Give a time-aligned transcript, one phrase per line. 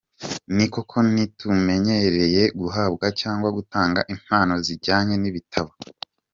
[0.55, 5.71] Ni koko ntitumenyereye guhabwa cyangwa gutanga impano zijyanye n’ibitabo.